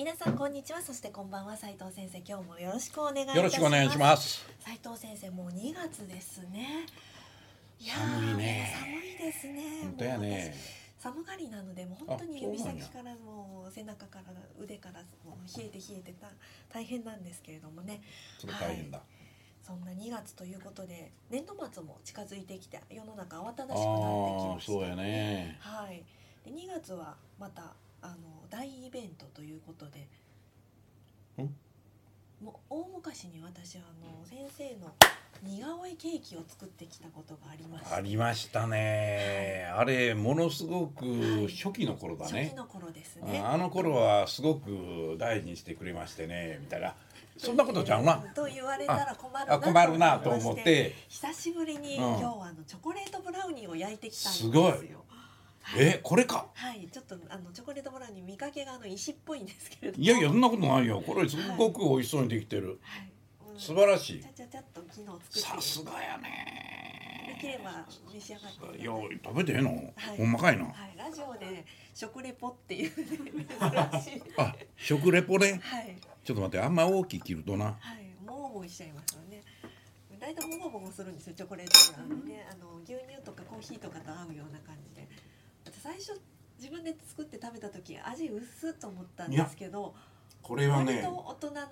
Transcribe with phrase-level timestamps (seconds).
[0.00, 0.80] 皆さんこんにちは。
[0.80, 2.16] そしてこんばんは斉藤先生。
[2.26, 3.36] 今日もよろしくお願いいたします。
[3.36, 4.46] よろしくお願いします。
[4.60, 6.86] 斉藤先生もう2月ですね。
[7.78, 8.74] いや寒いね。
[8.80, 9.62] 寒いですね。
[9.82, 10.54] 本当やね。
[10.98, 16.28] 寒がりなのでもう本当に指先からもう背中から腕からもう冷えて冷えてた
[16.72, 18.00] 大変なんですけれどもね。
[18.38, 19.02] それ大変だ、
[19.60, 25.58] そんな2月ということで年度末も近づいてきて世の中慌ただあしくなってきあましたそうやね。
[25.60, 26.02] はい。
[26.46, 28.16] で2月はまたあの
[28.48, 30.08] 大イベントということで。
[31.42, 31.54] ん
[32.42, 34.94] もう大昔に私はあの先生の
[35.42, 37.94] 似顔絵ケーキを作ってきたことがありまして。
[37.94, 39.70] ありましたね。
[39.76, 41.04] あれものすごく
[41.48, 43.40] 初期の頃だ初ね期の頃ですね。
[43.40, 46.94] ああの頃はすごく大事にしてくれましてねみたいな。
[47.36, 48.16] そんなことちゃうな。
[48.34, 50.94] と言われたら困るなあ困るなと思って。
[51.08, 54.50] 久しぶりに、うん今日はあのチョコレートブラウニーを焼いてきたんですよ。
[54.52, 54.72] すごい
[55.62, 55.82] はい。
[55.82, 56.46] えこれか？
[56.54, 56.88] はい。
[56.90, 60.04] ちょっとあのチョコレートブラウニー見かけがあの石っぽいんですけれども。
[60.04, 61.02] いやいやそんなことないよ。
[61.06, 63.12] これすごく美味しそうにできてる、はい。
[63.52, 63.60] うん。
[63.60, 64.20] 素晴らしい。
[64.20, 65.40] ちゃちゃちゃっと昨日作って。
[65.40, 68.84] さすがやできれねば召し上がってい。
[68.84, 68.92] や
[69.24, 70.16] 食べてええの、はい。
[70.16, 70.98] ほんまかいな、はい。
[70.98, 73.46] ラジオで食レポっていうね
[73.92, 74.22] 珍しい。
[74.38, 75.60] あ食レポね？
[75.62, 75.96] はい。
[76.24, 77.64] ちょっと待ってあんま大きい切るとな。
[77.66, 78.26] はい。
[78.26, 79.42] もごもごしちゃいますよね。
[80.20, 82.46] 大体もごもごするんですよチョコレートブラウニーね。
[82.50, 84.99] あの牛乳とかコーヒーとかと合うような感じで
[85.82, 86.20] 最初
[86.58, 89.94] 自分で作って食べた時味薄っと思ったんですけど
[90.42, 91.66] これは割ねと大人な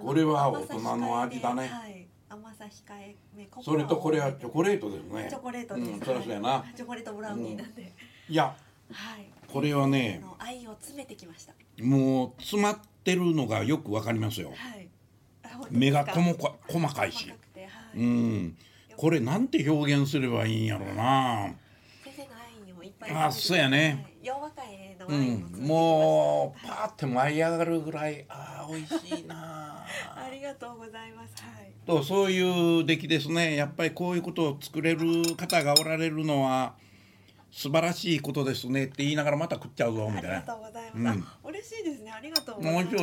[0.00, 1.68] これは大人の味だね。
[1.68, 5.26] はい甘さ控えめそれとこれはチョコレートですね。
[5.28, 6.64] チョコレートです、うんそうやな。
[6.74, 7.92] チョコレートブラウニーなんで、
[8.28, 8.56] いや
[8.90, 11.52] はいこれはね愛を詰めてきました。
[11.82, 14.52] もう詰まってるのがよくわかりますよ。
[14.56, 14.88] はい。
[15.70, 17.34] 目が細か細かいしは
[17.94, 17.98] い。
[17.98, 18.56] うん。
[18.96, 21.54] これなんて表現すればいいんやろうな
[23.12, 24.04] ぱいあそうやね。
[24.04, 25.14] はい洋和会へのうん。
[25.54, 29.84] 愛もうパーって舞い上がるぐらいあー美味しいな。
[30.16, 31.34] ありがとうございます。
[31.42, 31.72] はい。
[31.86, 33.54] とそういう出来ですね。
[33.54, 36.74] やっぱりこういうことを作れる方がおられるのは
[37.50, 41.24] 素晴らしいことですねって言いながらまた食っちゃうぞみありがたいなとうございます、うん。
[41.24, 42.10] あ嬉しいですね。
[42.10, 42.96] ありがとうございもます。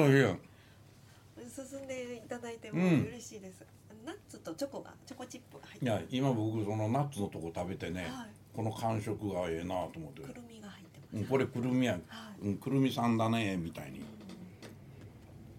[1.54, 3.02] 進んでいただいてもうん。
[3.04, 3.64] 嬉しいです、
[4.04, 10.22] ナッツとチョコがチョコチップが入っていや今僕そのナッツのとこ食べてね、はいこの感触がええなと思って。
[10.22, 11.98] くるみが入ってます、うん、これくるみや、は
[12.42, 12.48] い。
[12.48, 14.02] うん、くるみさんだねみたいに。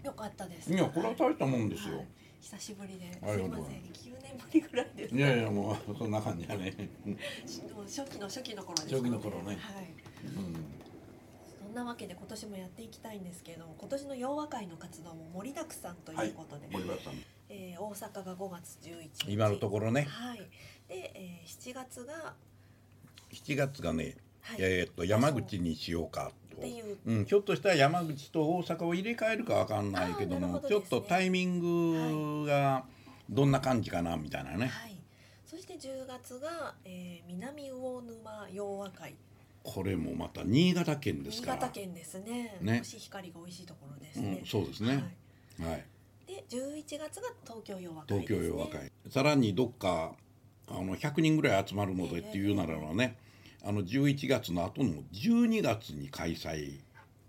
[0.04, 0.72] よかったです。
[0.72, 2.06] いやこれは大したもんですよ、はい。
[2.41, 3.12] 久しぶりで。
[3.12, 3.19] す。
[3.19, 3.47] いません。
[3.47, 5.14] 9年ぶりぐらいです。
[5.14, 6.75] い、やいやもうそんな感じやね、
[7.06, 7.19] うん
[7.86, 9.47] 初期の初期の頃です初期の頃ね。
[9.47, 9.56] はい。
[10.36, 10.56] うん。
[11.66, 17.14] そんなわけで今年もやっていきたいんですけれども今年の洋和会の活動も盛りだくさんということで、森林さん。
[17.48, 19.32] えー大阪が5月11日。
[19.32, 20.06] 今のところね。
[20.09, 20.38] はい。
[20.88, 22.34] で、えー、7月が
[23.32, 24.56] 7月がね、はい。
[24.60, 26.59] えーっと山口にしようかと。
[26.59, 26.98] っていう。
[27.04, 30.69] うん、ひょっとしたら山口と大阪を入れ替えるかわかんないけどもね。
[30.69, 32.84] ちょっとタイミングが
[33.28, 34.97] どんな感じかなみたいなね、はい。
[35.47, 39.15] そして10月が、えー、南魚沼洋和会。
[39.65, 41.56] これもまた新潟県です新から。
[41.59, 42.59] 潟県ですね。
[42.60, 42.78] ね。
[42.78, 44.88] コシヒカリが美味しいところですうねん、、そうですね、
[45.60, 45.71] はい。
[45.71, 45.84] はい、
[46.26, 50.15] で11月が東京洋和会ね、東京洋和会、さらにどっか
[50.68, 53.16] あの100人ぐらい集まるのでっていうならばね、
[53.64, 56.80] あの11月の後の12月に開催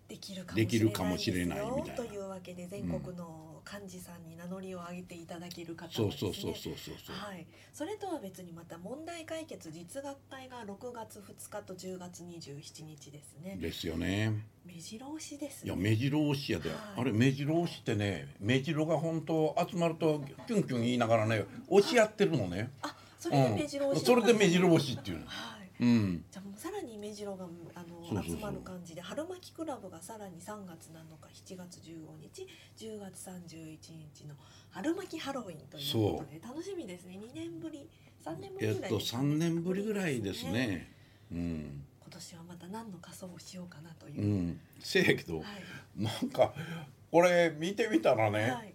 [0.07, 1.95] できるかもしれないみたいな。
[1.95, 6.11] というわけで全国の幹事さんに名乗りを上げていただける方ですね。
[6.19, 13.57] そうそうそうそうそう、はい、それとは別にまた問題解決実学会が6月2日と10月27日ですね。
[13.59, 14.33] ですよね。
[14.65, 15.67] 目白押しですね。
[15.67, 16.79] いや目白押しやで、はい。
[16.97, 25.25] あれ目白押しってね目白が本当集まるとキュンキュン言いながらね押し合ってるのね、あそれで目白うん、押し、それで目白押しっていうの。
[25.27, 25.83] はい。
[25.83, 26.25] うん。
[26.29, 30.99] じゃあもうさらに目白があの集まる感じで春巻きクラブがさらに3月7
[31.31, 32.47] 日7月15日
[32.77, 33.77] 10月31
[34.15, 34.35] 日の
[34.71, 37.17] 春巻きハロウィンということで楽しみですね。
[37.17, 37.87] 2年ぶり
[38.25, 40.91] 3年ぶりえっとぐらいですか3年ぶりぐらいですね。
[41.31, 41.83] うん。
[42.01, 44.21] 今年はまた何の仮装をしようかなという。
[44.21, 44.59] う、ん。
[44.79, 46.03] せやけど、はい。
[46.03, 46.53] なんか
[47.09, 48.73] これ見てみたらね、はい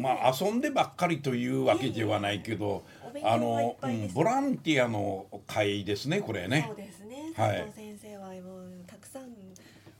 [0.00, 6.64] まあ遊んでばっかりというわけではないけど、お勉強あの、うん、ボランティアの会ですねこれね。
[6.68, 7.32] そうですね。
[7.36, 7.72] はい。
[7.74, 9.22] 先生はもうたくさん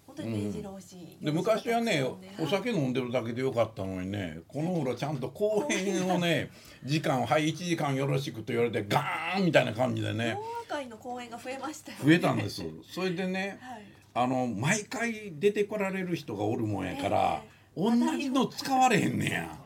[0.07, 6.51] 本当に目白押し、で昔はねおはい酒飲んでるだけでよかったのにねこの頃ちゃんと後編をね
[6.85, 10.39] 時間をはい1時間よろしくと言われてガーンみたいな感じでね。
[10.69, 12.05] 会の公演が増えましたよね。
[12.05, 12.63] 増えたんです。
[12.93, 13.83] それでねはい。
[14.15, 19.58] あの毎回出てこられる人がおるもんやから、ええ同じの使われへんねや。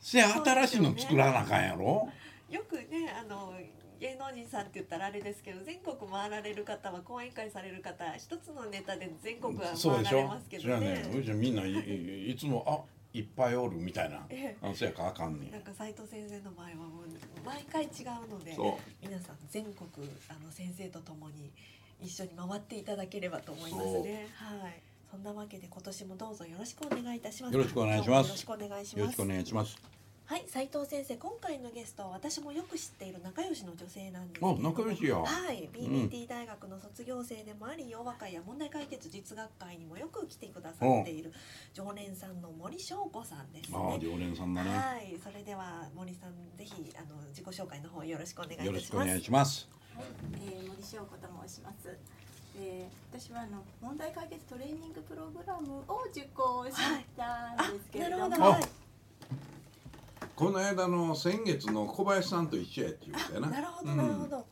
[0.00, 2.08] せや新しいの作らなあかんやろ？
[2.50, 3.54] よくねあの
[4.00, 10.80] 芸能人さんって言ったらあれですけど全国回られる方は講演会される方一つのネタで全国は回られますけどね。
[10.80, 14.26] ねうちはみんないいいつもあいっぱいおるみたいな。
[14.28, 14.66] ええ。
[14.66, 15.52] あそやからあかんねん。
[15.52, 18.56] なんか斉藤先生の場合はもう毎回違うので
[19.00, 19.88] 皆さん全国
[20.28, 21.52] あの先生と共に
[22.00, 24.26] 一緒に回っていただければと思いますね。
[24.34, 24.82] はい
[25.12, 27.54] そんなわけで今年もどうぞよろしくお願いいたします。
[27.54, 28.28] よろしくお願いします。
[28.28, 28.98] よろしくお願いします。
[28.98, 29.76] よろしくお願いします。
[30.24, 34.70] はい斉藤先生今回のゲストは私もよく知っている仲良しの女性なんですけども。
[34.70, 35.16] 仲良しや。
[35.18, 41.30] はい、BBT 大学の卒業生でもあり、洋和会や問題解決実学会にもよく来てくださっている
[41.74, 43.76] 常連さんの森翔子さんですね。
[43.76, 44.70] ああ常連さんだね。
[44.70, 48.66] はい、それでは森さんぜひあの自己紹介の方よろしくお願いいたします。
[48.66, 49.68] よろしくお願いします。
[49.94, 50.04] はい、
[50.46, 51.98] えー、森翔子と申します。
[52.58, 56.72] えー、私はあの問題解決トレーニングプログラムを受講し
[57.16, 58.64] たんですけれども、あなるほど、あはい、
[60.34, 63.48] この間の先月の小林さんと一緒やって言うたよな。
[63.50, 63.96] なるほどうん。
[63.96, 64.46] なるほど。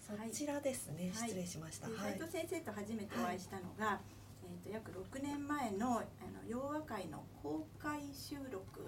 [0.00, 0.30] そはい。
[0.30, 1.28] ちらですね、はい。
[1.28, 1.88] 失礼しました。
[1.88, 2.12] ではい。
[2.12, 2.18] 斉。
[2.18, 4.00] 藤先生と初めてお会いしたのが、
[4.44, 6.04] えー、と約6年前のあの
[6.48, 8.84] 洋和会の公開収録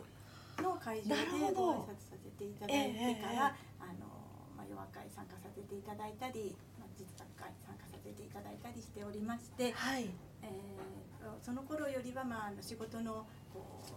[0.63, 3.25] の会場でご挨拶させていただいてから、ええええ。
[3.81, 4.13] あの
[4.57, 6.55] まあ、洋和会参加させていただいたり、
[8.03, 10.11] せていただいたりしておりまして、はい。
[10.43, 13.93] えー、その頃よりは、まあ、あの仕事のこう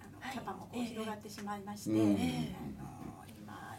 [0.00, 2.16] あの、はいキャパもこうええ広がってしまいまして、うんあの
[3.42, 3.78] 今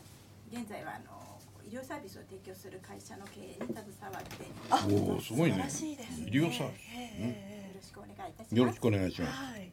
[0.52, 6.28] 現在はあの医療サービスを提供する会社の経営に携わってあおおすごいね素晴らしいですね。
[6.28, 8.56] 医療サービスええええええよろしくお願いいたします。
[8.56, 9.72] よろしくお願いしますはい、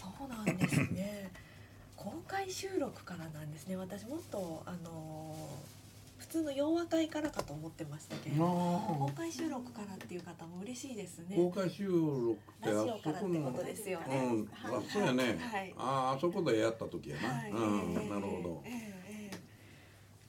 [0.00, 1.30] そうなんですね。
[1.96, 3.76] 公開収録からなんですね。
[3.76, 5.75] 私もっとあのー
[6.28, 11.26] 普通の洋和会からかと思ってましたけど、公あ開収録からっていう方も嬉しいですね。
[11.32, 14.26] あ公開収録ってラあジオからってそこのことですようね。
[14.32, 15.38] んあそうやね。
[15.38, 15.74] はい。
[15.78, 17.28] あああそこでやった時やな。
[17.28, 18.62] はい、うんええなるほど。
[18.64, 19.38] ええええ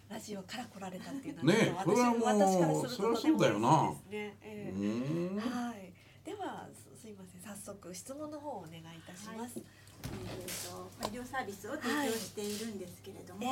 [0.10, 3.70] ラジオから来られたっていうのはねえちょっとそれはもう私からするとそりゃそうだよな。
[3.70, 5.94] とても嬉しいですはい。
[6.24, 7.42] ではすすいません。
[7.42, 9.58] 早速質問の方をお願いいたします。
[9.58, 13.50] えーとまあ、医療サービスを提供しているんですけれども、ええ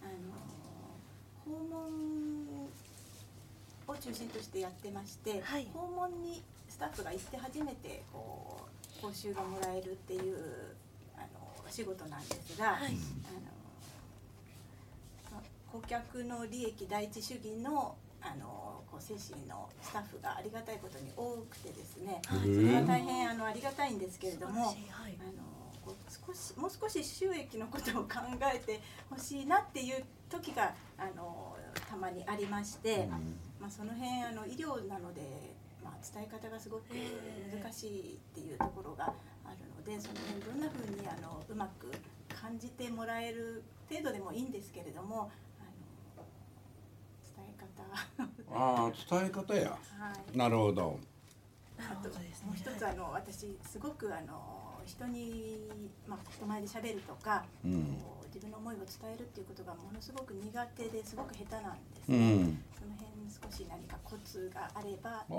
[0.00, 0.57] あの
[1.48, 2.68] 訪問
[3.88, 5.66] を中心としてやってまして、はい。
[5.72, 8.66] 訪問にスタッフが行って初めてこ
[9.00, 10.36] う報酬がもらえるっていう
[11.16, 11.26] あの
[11.66, 12.76] お仕事なんですが、はい。
[12.76, 12.90] あの
[15.32, 15.42] まあ
[15.72, 22.40] 顧客の利益第一主義のあのこう精神のスタッフがありがたいことに多くてですね、はい。
[22.40, 24.68] それは大変あのありがたいんですけれども。
[24.68, 24.74] あの
[25.84, 25.94] こう
[26.26, 28.08] 少しもう少し収益のことを考
[28.54, 31.56] えてほしいなっていう時があの
[31.88, 33.08] たまにありまして、
[33.60, 35.22] まあ、その辺あの医療なので、
[35.82, 36.82] まあ、伝え方がすごく
[37.52, 39.12] 難しいっていうところが
[39.44, 41.90] あるのでその辺どんなふうにあのうまく
[42.34, 45.30] 感じてもらえる程度でもいいんですけれども
[47.36, 48.58] 伝え方。
[48.58, 49.70] ああ伝え方や。
[49.70, 49.76] は
[50.34, 50.36] い。
[50.36, 50.98] なるほど。
[51.78, 52.08] あと。
[52.08, 55.58] もう一つあの私すごくあの人に、
[56.06, 57.96] まあ、人前で喋るとか、うん
[58.38, 65.34] 自分の思いを伝えるっていうことがものすごく苦手ですごく下手なんですね、うん、その辺に少し何かコツがあればああな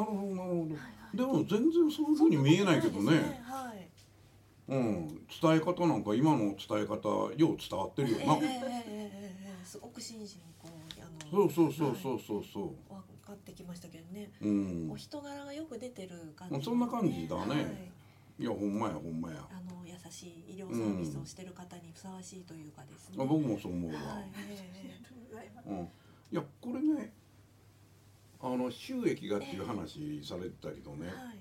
[0.00, 0.66] るほどなるほ
[1.12, 3.90] ど、でも全然そういうふうに見えないけどね、ね、はい、
[4.72, 11.02] うん、伝え方なんか今の伝え方よう伝わってるよな、えーえー、すごく真摯にこうあ
[11.36, 17.99] のそうそうそうそうそうそう、はい、分かってきましたけどね、うん、お人柄がよく出てる感じ、ね、そんな感じだね、はい
[18.40, 19.36] いやほんまやほんまや。
[19.50, 23.16] あの優しい医療サービスをしてる方にふさわしいというかですね。
[23.20, 23.98] あ僕もそう思うわ。
[24.00, 25.76] はい、えありがとうございますうん。
[25.82, 25.88] い
[26.32, 27.12] やこれね
[28.40, 31.06] あの収益がっていう話されてたけどね。
[31.06, 31.38] えはい。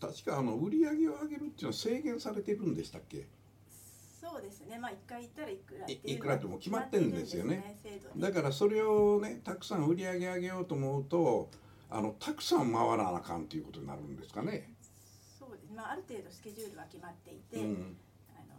[0.00, 3.26] 確かあの売り上げを上げるっていうのは制限されてるんでしたっけ？
[4.20, 4.78] そうですね。
[4.78, 11.50] まあ一回行ったらいくらっていくらっても決まってるんですよねねだからそれをねたくさん売り上げ上げようと思うと
[11.90, 14.72] あのたくさん回らなあかんっていうことになるんですかね。
[15.74, 17.96] まあある程度スケジュールは決まっていて、うん
[18.36, 18.54] あの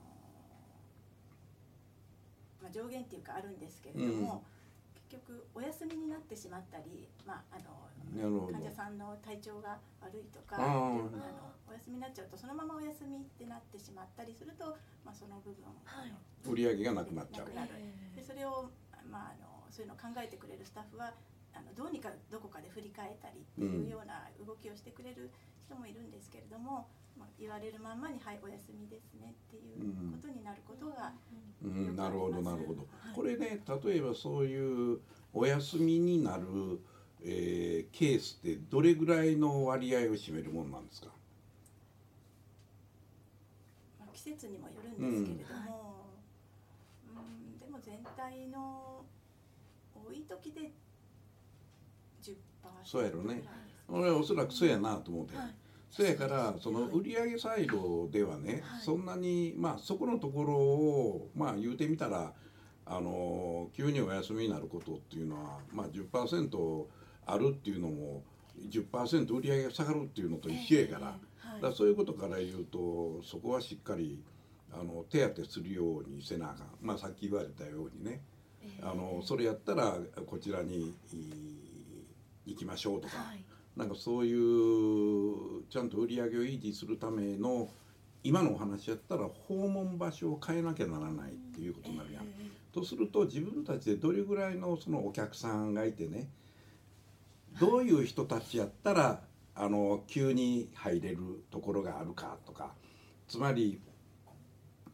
[2.62, 4.44] まあ、上限っていうかあるんですけれども、
[5.10, 11.10] 結局お休みになってしまったり、まあ、あの患者さんの体調が悪いとかあの
[11.70, 16.14] お休みになっちゃうとそのままお休みってなってしまったりすると、まあ、その部分、はい。
[16.46, 17.48] 売り上げがなくなっちゃう。
[17.48, 18.70] でそれを、
[19.10, 21.14] まあ、あのそういうのを考えてくれるスタッフは
[21.54, 25.32] あのどうにかどこかで振り返ったりっていうような動きをしてくれる
[25.66, 31.14] 人もいるんですけれども、まあ、言われるまんまに「はいお休みですね」っていうことになることが、
[31.64, 35.00] うん、なるほどなるほど、これね例えばそういう
[35.34, 36.46] お休みになる、
[37.22, 41.08] えー、ケースってどれぐらいの割合を占めるものなんですか？
[44.00, 46.06] まあ、季節にもよるんですけれども、
[47.16, 49.06] うん、でも全体の
[50.06, 50.72] 多い時で
[52.22, 52.36] 10%
[52.84, 53.44] そうやろね。
[53.88, 55.56] 俺はおそらくそうやなと思って、はい
[55.96, 58.82] そやからその売上サイドではね、はい。
[58.82, 62.34] そんなにまあそこのところをまあ言うてみたら
[62.84, 66.86] あの急にお休みになることっていうのはまあ10%
[67.28, 68.24] あるっていうのも
[68.60, 71.62] 10%売り上げが下がるっていうのと一緒やから、ええはい。
[71.62, 74.20] だからそういうことから言うとそこはしっかり
[74.74, 78.24] あの手当てするようにせなあかん、まあ、さっき言われたようにね。
[78.64, 78.84] ええ。
[78.84, 79.96] あのそれやったら
[80.26, 83.44] こちらにい行きましょうとか、はい。
[83.76, 85.23] なんかそういう
[85.74, 87.68] ちゃんと売り上げを維持するための
[88.24, 92.24] 今のお話やったら訪問場所を変えなきゃならないっていうことになるやん。
[92.24, 96.28] ええとすると自分たちでどれぐらいのそのお客さんがいてね
[97.60, 99.22] どういう人たちやったら
[99.56, 102.74] あの急に入れるところがあるかとか
[103.28, 103.80] つまり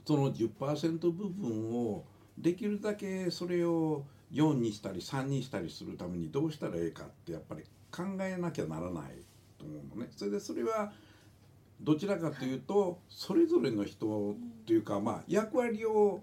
[0.05, 2.03] その10%部分を
[2.37, 9.28] できるだけそれを4にしたり3にしたりするためにどうしたらいいかってやっぱり考えなきゃならない
[9.59, 10.11] と思うのね。
[10.15, 10.91] それでそれは
[11.81, 14.35] どちらかというとそれぞれの人
[14.65, 16.21] というかまあ役割を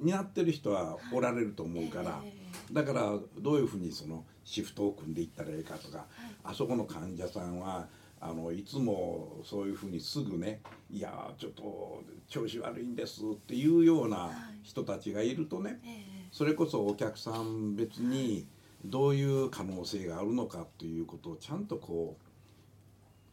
[0.00, 6.06] 担ってる人はおられると思うからええだからどういうふうにそのシフトを組んでいったらいいかとか
[6.42, 7.86] あそこの患者さんは
[8.20, 14.30] あのいつもそういうふうにすぐね「いやーちょっと調子悪いんです」っていうような
[14.62, 16.28] 人たちがいるとねええ。
[16.32, 18.46] それこそお客さん別に
[18.84, 22.23] どういう可能性があるのかっていうことをちゃんとこう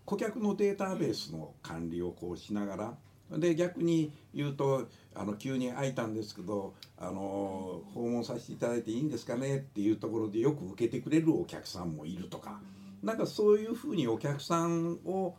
[0.05, 2.93] 顧客のデータベースの管理をこうしながら
[3.39, 12.59] で逆に言うとあの急に空いたんですけどあの訪問させていただいていいんですかねっていうところでよく受けてくれるお客さんもいるとか
[13.01, 15.35] なんかそういうふうにお客さんを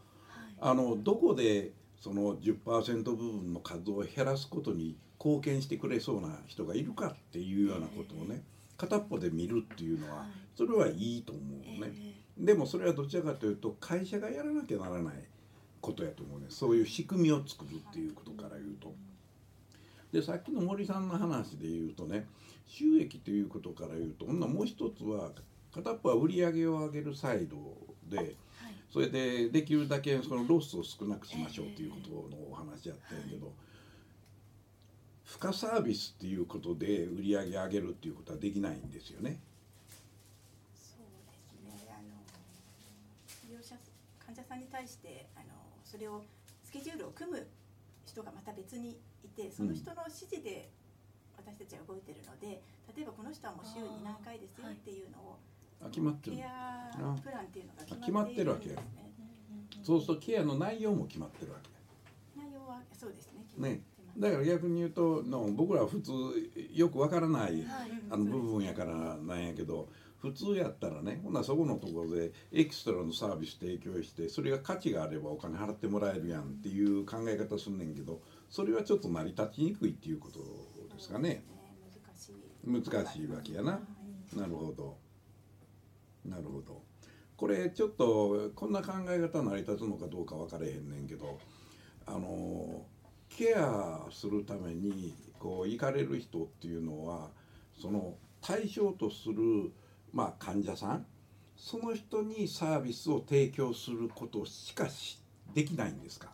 [0.60, 8.42] あのどこでその10%部分の数を減らすことに貢献してくれそうな人がいるかっていうようなことをね
[8.76, 10.26] 片っぽで見るっていうのははい。
[10.56, 11.92] それはいいと思うのね。
[12.40, 15.14] えでもそれはどちらかというと会社がやらなきゃならない
[15.80, 18.94] ことやと思うねそういう仕組みを作るっていうことから言うと。
[20.12, 22.26] でさっきの森さんの話で言うとね
[22.66, 25.30] 収益ということから言うとほんならもう一つは
[25.72, 27.56] 片っぽは売り上げを上げるサイド
[28.08, 28.36] ではい
[28.92, 33.50] それでできるだけそのロスを少なくしましょうということのお話やったんやけど
[35.24, 39.40] 付加サービスっていうことで売り上げ上げるっていうことはできないんですよね。
[40.74, 41.08] そう
[41.64, 42.20] ですねあの
[43.48, 43.76] 利用者
[44.18, 45.46] 患者さんに対してあの
[45.84, 46.22] それを
[46.62, 47.46] スケジュールを組む
[48.06, 50.70] 人がまた別にいてその人の指示で
[51.36, 52.62] 私たちは動いてるので
[52.96, 55.38] 例えばこの人はもう週に何回ですよっていうのを
[55.82, 56.36] あ決まってる。
[56.36, 56.90] ケア
[57.22, 58.76] プランっていうのがあ決まってるわけ
[59.82, 61.70] そうするとケアの内容も決まってるわけ。
[62.38, 63.44] 内容はそうですね。
[63.48, 63.82] 決まってね。
[64.18, 66.12] だから逆に言うとの僕らは普通
[66.72, 67.64] よくわからないはい。
[68.10, 69.88] あの部分やからなんやけど
[70.22, 80.38] 普通やったらねほんなそこのところでエキストラのサービス提供してそれが価値があればお金払ってもらえるやんっていう考え方すんねんけどそれはちょっと成り立ちにくいっていうこと
[80.94, 81.42] ですかね。
[82.64, 83.80] 難しい難しいわけやな。
[84.36, 84.96] なるほど。
[86.24, 86.82] なるほど。
[87.36, 91.40] これちょっとこんな考え方成り立つのかどうか分からへんねんけど
[92.06, 92.86] あの
[93.28, 97.30] ケアするためにこう行かれる人っていうのは
[97.80, 99.72] その対象とする、
[100.12, 101.06] まあ、患者さん
[101.56, 105.18] その人にサービスを提供することしかし
[105.54, 106.32] できないんですか、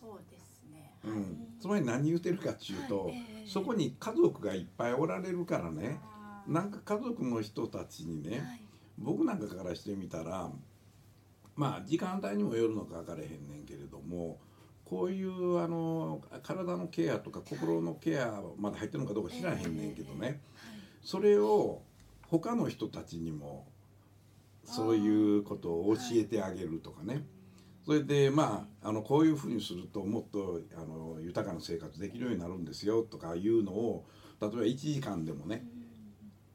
[0.00, 0.94] そうですね。
[1.04, 3.14] うん、つまり何言うてるかっていうと、はい。
[3.14, 3.48] ええ。
[3.48, 6.00] そこに家族がいっぱいおられるからね。
[6.46, 8.60] なんか家族の人たちにね、はい。
[8.98, 10.50] 僕なんかからしてみたら
[11.56, 14.38] まあ時間帯にもよるのか分からへんねんけれども
[14.90, 20.40] こういうあの体のケアとか心のケアまで入ってるのかどうか知らへんねんけどね、
[21.04, 21.82] それを
[22.28, 23.68] 他の人たちにも
[24.64, 27.24] そういうことを教えてあげるとかね。
[27.86, 34.04] それでまああのこういうふうにするともっとあの豊かな生活できるようになるんですよとかいうのを
[34.40, 35.64] 例えば1時間でもね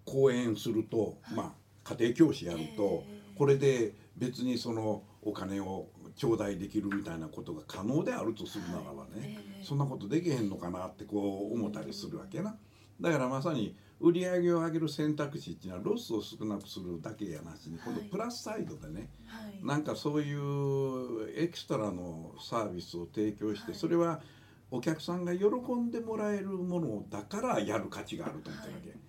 [0.04, 3.04] 講演すると、まあ家庭教師やると、
[3.38, 9.64] これで別にそのお金を頂戴できるみたいなことが可能であるとするならばね、ええ。
[9.66, 12.58] そんなことできへんのかなってこう思ったりするわけやな。
[13.02, 19.66] だからまさに売売り上げを上げる選択肢っていうのはロスを少なくするだけやなしに今度プラスサイドでね、はい。
[19.66, 23.80] なんかそういうエキストラのサービスを提供して、はい。
[23.80, 24.22] それは
[24.70, 29.00] お客さんが喜んでもらえるものだからやる価値があると思ってるわけ、はい。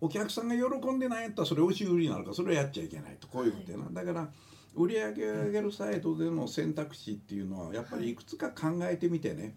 [0.00, 3.28] お客さんが喜んでないんやったらそれ押し売りなのかそれはやっちゃいけないと。
[3.28, 4.28] こういうことやな、だから
[4.76, 9.56] 売り上上げるサイトでの選択肢っていうのはやっぱりいくつか考えてみてね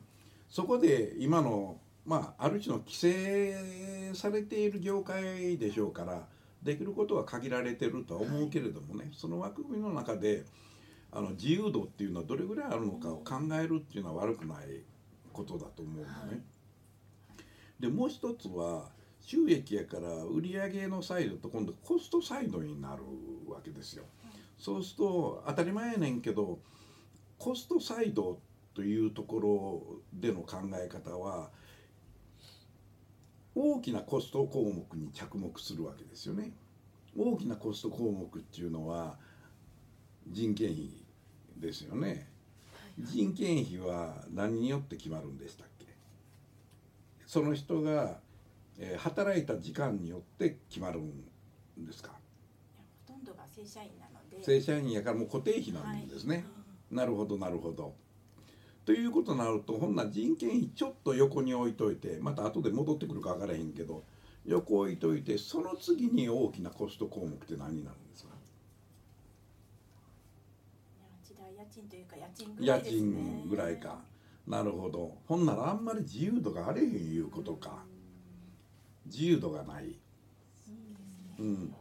[0.49, 6.25] そこで今のまあある種の規制されている業界でしょうから
[6.63, 10.43] できることは限られてるとは思うけれどもね、その枠組みの中で
[11.11, 14.83] あの自由度っていうのはどれぐらいあるのかを考えるっていうのは悪くない
[15.31, 16.09] ことだと思うのね。
[16.09, 16.41] はい
[17.79, 18.89] でもう一つは
[19.21, 23.03] 収益やから売上のサイドと今度コストサイドになる
[23.47, 24.03] わけですよ。
[24.59, 26.59] そうすると当たり前やねんけど
[27.37, 28.39] コストサイド
[28.75, 31.49] というところでの考え方は
[33.55, 36.51] 大きなコスト項目に着目するわけですよね。
[37.17, 39.17] 大きなコスト項目っていうのは
[40.27, 40.91] 人件費
[41.57, 42.27] ですよね。
[42.99, 45.87] 人件費は何によって決まるんでしたっけ？
[47.25, 48.19] その人が、
[48.77, 51.23] えー働いた時間によって決まるん
[51.79, 52.11] ですか？
[53.07, 54.08] ほとんどが正社員な
[54.41, 56.45] 正社員やからもう固定費なんですね、
[56.91, 57.93] なるほどなるほど。
[58.85, 64.03] ということになるとほんなら人件費ちょっと横に置いといてまた後で戻ってくるか分からへんけど
[64.45, 68.29] 横置いといてその次に大きなコスト項目って何になるんですか？
[71.59, 73.99] 家賃というか家賃ぐらいか。
[74.47, 75.17] なるほど。
[75.27, 77.83] ほんならあんまり自由度があれへんいうことか。
[79.05, 79.99] 自由度がない。
[81.37, 81.75] うん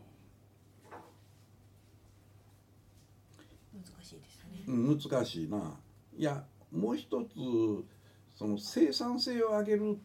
[3.73, 5.77] 難しいですねうん難しいな。
[6.17, 7.29] いやもう一つ
[8.35, 9.99] その生産性を上げる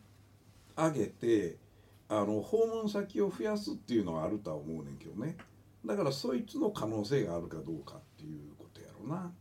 [0.76, 1.58] 上げて
[2.10, 5.38] あの訪問先を増やすっていうのはあるとは思うねんけどね。
[5.86, 9.32] だからそいつの可能性があるかどうかっていうことやろな。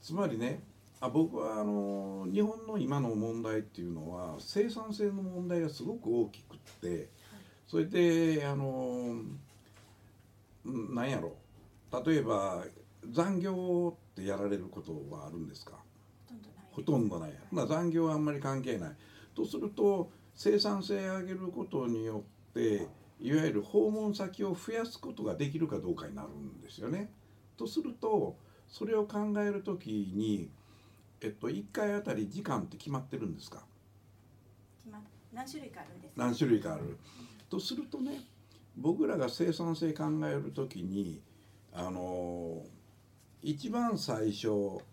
[0.00, 0.62] つまりね
[1.00, 7.08] あ僕はあの日本の今の問題っていうのは生産性の問題がすごく大きくって
[7.66, 9.16] それであの
[10.64, 11.36] なんやろ。
[12.04, 12.64] 例えば
[13.10, 15.72] 残業ってやられることはあるんですか？
[16.26, 16.66] ほとんどない。
[16.72, 17.30] ほとんどない。
[17.30, 18.96] やまあ残業はあんまり関係ない。
[19.34, 22.86] とすると生産性を上げることによって
[23.20, 27.10] いわゆる訪問先を増やすことができるかどうかになるんですよね。
[27.56, 28.36] とすると
[28.68, 30.50] それを考えるときに、
[31.20, 33.64] えっと、1回あたり時間って決まってるんですか？
[34.78, 35.00] 決ま
[35.32, 36.96] 何種類かあるんです何種類かある。
[37.48, 38.20] とするとね
[38.76, 41.22] 僕らが生産性考えるときに
[41.72, 42.62] あの
[43.42, 44.84] 一番最初こ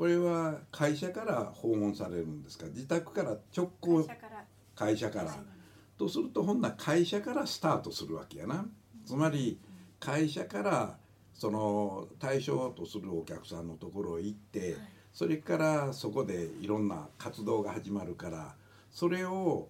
[0.00, 2.66] れは会社から訪問されるんですか？
[2.66, 4.06] 自宅から直行
[4.74, 5.36] 会社から。
[5.96, 8.66] とするとほんなら会社からスタートするわけやな。
[9.06, 9.58] つまり
[9.98, 10.98] 会社から
[11.32, 14.76] その対象とするお客さんのところへ行って、
[15.14, 18.54] それからそこでいろんな活動が始まるから
[18.90, 19.68] それを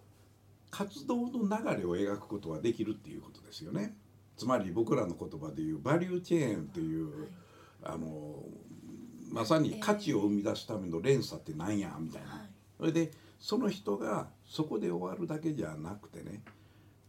[0.70, 3.94] 活動の流れを描くことができるっていうことですよね。
[4.36, 7.28] つまり僕らの言葉でいうバリューチェーンという、
[7.88, 8.42] あの
[9.30, 12.46] まさに価値を生み出すための連鎖ってなんやみたいな。
[12.78, 16.42] それでその人がそこで終わるだけじゃなくてね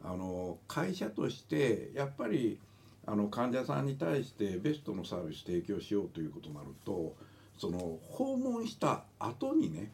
[0.04, 2.60] あの会社としてやっぱり
[3.06, 7.16] あの患者さんに対してベストのサービス提供しようということになると
[7.58, 9.92] その訪問した後にね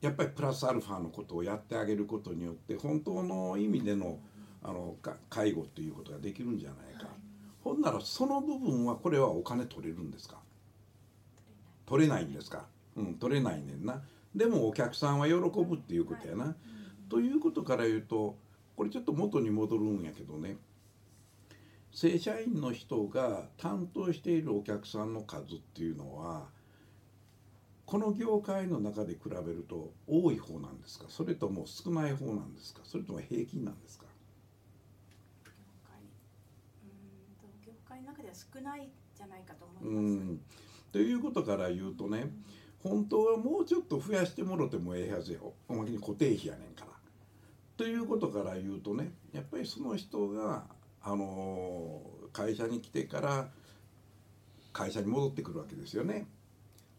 [0.00, 4.18] やっぱりプラスアルファのことをやってあげることによって本当の意味での
[4.64, 7.08] あのか介護ということができるんじゃないか、
[7.64, 10.38] ほんならその部分はこれはお金取れるんですか？
[11.86, 12.66] 取れないんですか？
[12.96, 14.02] うん取れないねんな。
[14.34, 16.56] でもお客さんは喜ぶっていうことやな、
[17.08, 18.36] ということから言うと
[18.76, 20.56] これちょっと元に戻るんやけどね。
[21.92, 26.46] 正社員の人が担当しているお客さんの数っていうのは
[27.84, 31.04] この業界の中で比べると多い方なんですか？
[31.08, 32.80] それとも少ない方なんですか？
[32.84, 34.06] それとも平均なんですか
[35.44, 35.52] 業
[35.86, 36.00] 界
[36.82, 40.32] うんと業界の中では少ないんじゃないかと思ういます。
[40.34, 40.40] ん
[40.92, 42.30] ということから言うとね
[42.82, 46.92] 本当はもうちょっと増やしてもろてもええはずよおまけに固定費やねんから。
[47.76, 50.66] ということから言うとねやっぱりその人が、
[51.02, 52.00] あの
[52.32, 53.48] 会社に来てから
[54.72, 56.26] 会社に戻ってくるわけですよね。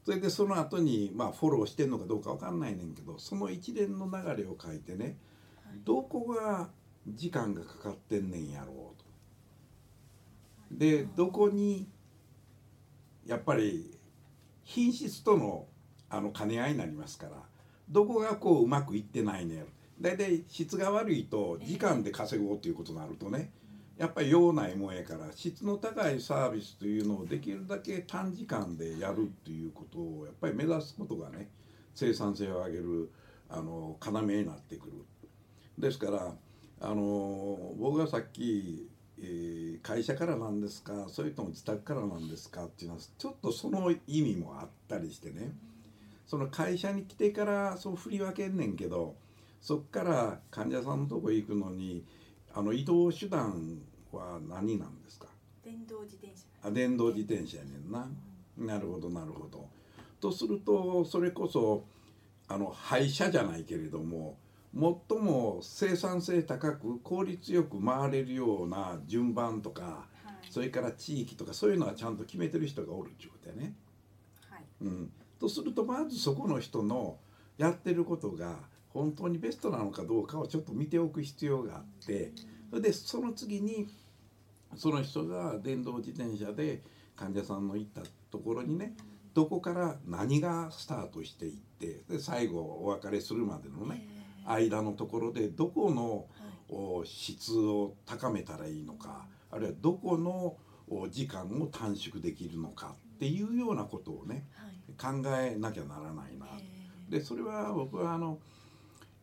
[0.06, 5.17] それでその後にまあフォローしてんのかどうかわかんないねんけどその一連の流れを書いてね
[5.86, 6.69] どこが
[7.08, 9.02] 時間がかかってんねんやろうと。
[10.77, 11.88] でどこに
[13.25, 13.97] やっぱり
[14.63, 15.65] 品質との
[16.09, 17.31] あの兼ね合いになりますから
[17.89, 19.67] どこがこううまくいってないねやろ
[19.99, 23.51] 大体質が悪いと時間で稼ごうっていうことになるとね
[23.97, 31.49] やっぱり用ないもんやから質の高いサービスというのをできるだけ短時間でやるっていうことをやっぱり目指すことがね
[31.95, 33.12] 生産性を上げる
[33.49, 34.93] あの要になってくる。
[35.77, 36.33] ですから
[36.81, 45.54] あの僕がさっき、えー、会社からなんですかそれとも自宅からなんですかっていうのはちょっとその意味もあったりしてね。
[46.26, 49.15] その会社に来てからそう振り分けんねんけど
[49.62, 52.04] そっから患者さんのとこ行くのに
[52.56, 53.80] あの移動手段
[54.12, 55.28] は何なんですか？
[55.63, 56.45] 電動自転車。
[56.67, 58.08] あ電動自転車やねんな、
[58.58, 59.67] なるほどなるほど。
[60.19, 61.84] とするとそれこそ
[62.47, 64.38] あの廃車じゃないけれども
[64.73, 70.51] 最も生産性高く効率よく回れるような順番とか、はい。
[70.51, 73.75] それから地域とかそういうのはちゃんと決めてる人がおるっていうことやね。
[74.49, 74.63] はい。
[74.81, 77.17] うん、とするとまずそこの人の
[77.57, 78.57] やってることが
[78.89, 82.31] 本当にベストなのかどうかをちょっと見ておく必要があって
[82.69, 83.88] それでその次に
[84.75, 86.81] その人が電動自転車で
[87.15, 88.95] 患者さんの行ったところにね
[89.33, 94.07] どこから何がスタートしていってで最後お別れするまでのね
[94.45, 96.27] 間のところでどこの
[96.69, 100.58] お質を高めたらいいのかあるいはどこの
[100.89, 104.45] お時間を短縮できるのかっていうようなことをね
[104.99, 105.08] 考
[105.39, 106.47] えなきゃならないな。
[107.10, 108.39] でそれは僕はあの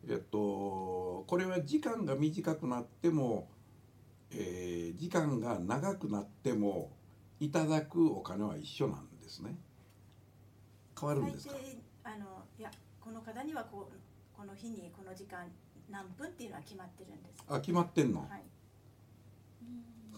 [0.09, 3.49] えっとこれは時間が短くなっても、
[4.31, 6.91] えー時間が長くなっても
[7.41, 9.57] いただくお金は一緒なんですね。
[10.99, 11.55] 変わるん大ですか？
[11.55, 13.95] 抵あのいやこの方にはこう
[14.41, 15.41] この日にこの時間
[15.91, 17.45] 何分っていうのは決まってるんです。
[17.47, 18.21] あ決まってんの？
[18.21, 18.43] ははい。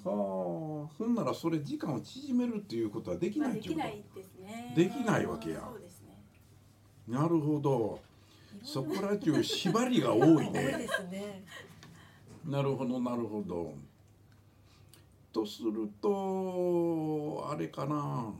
[0.04, 3.88] あほんならそれ時間を縮めるっていうことはできまあないっていうこと？
[3.88, 4.72] できないですね。
[4.76, 6.22] できないわけやそうですね。
[7.08, 7.98] なるほど。
[8.62, 10.52] そこら中縛りが多い 多いね。
[10.52, 11.44] ですね。
[12.44, 13.74] なるほどなるほど。
[15.32, 18.32] とするとあれかな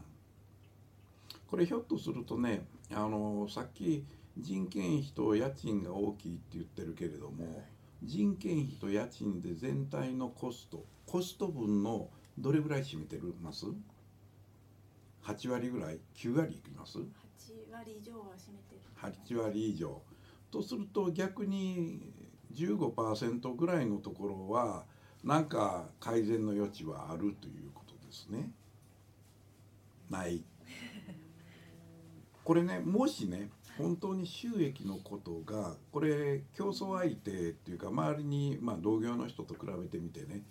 [1.51, 4.05] これひょっとするとねあのさっき
[4.39, 7.63] 人件費と家賃が大きいって言ってるけれども
[8.03, 13.67] 人件費と家賃で全体のコストコスト分のどれぐらい占めてるます
[15.25, 16.99] ？8割ぐらい？9割いきます？
[16.99, 17.05] 八
[17.71, 18.81] 割以上は占めてる。
[18.97, 20.01] 8割以上
[20.51, 22.01] とすると逆に
[22.55, 24.85] 15%ぐらいのところは
[25.23, 28.51] なんか改善の余地はあるということですね。
[30.11, 30.45] ない。
[32.45, 40.43] これねもしね本当に収益のことがこれ競争相手っていうか周りに、まあ、同業の人と比べてみてね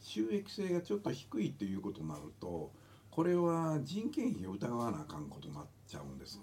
[0.00, 2.70] 収益性がちょっと低いっていうことになると
[3.10, 6.40] これは人件費を疑わなあかんことになっちゃうんです。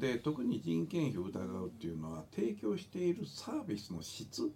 [0.00, 4.50] で特に人件費を疑うっていうのは提供しているサービスの質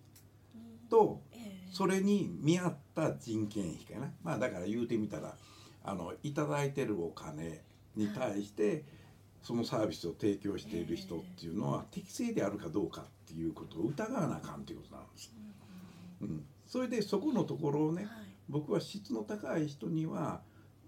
[0.89, 1.21] と
[1.71, 5.37] それに見合った人件費かなまあだから言うてみたら
[5.85, 7.63] あのいただいてるお金
[7.95, 8.85] に対して
[9.43, 15.33] そのサービスを提供している人っていうのは適正であるかどうかっていうことを疑わなあかんっていうことなんです。
[16.21, 18.09] うん、それでそこのところをね
[18.49, 20.41] 僕は質の高い人には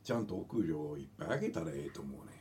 [0.03, 2.41] ちゃんとお給料をいっぱいあげたらええと思うね。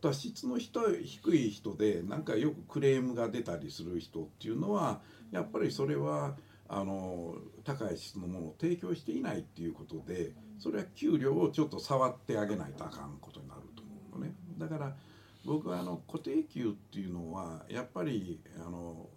[0.00, 5.00] だから質の人低い人でなんかよくクレームが出たりする人っていうのは
[5.32, 6.36] やっぱりそれは
[6.68, 14.34] あの高い質のものを提供していないっていうことでそれは給料をちょっと触ってあげないとあかんことになると思うのね。
[14.58, 14.94] だから
[15.44, 19.08] 僕はあの固定給っていうのはやっぱりあの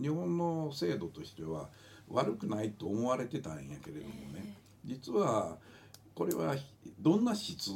[0.00, 1.68] 日本の制度としては
[2.08, 4.56] 悪くないと思われてたんやけれどもね。
[4.84, 5.58] 実は
[6.14, 6.56] これは
[7.00, 7.70] どんな質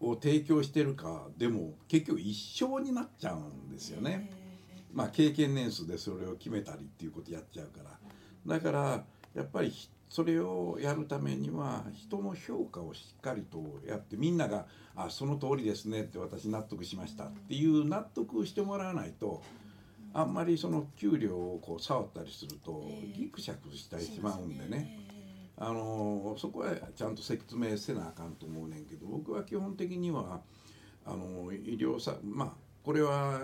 [0.00, 4.30] を提供してるかでも結局一生になっちゃうんですよね。
[4.92, 7.98] まあ経験年数でそれを決めたりっていうことやっちゃうから。
[8.46, 14.66] だからやっぱりひそれをやるためには人の評価をしっかりとやってみんなが
[14.96, 19.42] 「あその通りですね」って私納得しましたっていう納得してもらわないと
[20.14, 22.82] あんまりその給料をこう触ったりすると
[23.14, 25.06] ギクシャクしたりしまうんでね。
[25.60, 30.40] あのそこはちゃんと説明せなあかんと思うねんけど僕は基本的には
[31.04, 32.52] あの医療さまあ
[32.84, 33.40] これは